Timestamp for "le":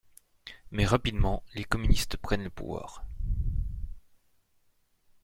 2.43-2.49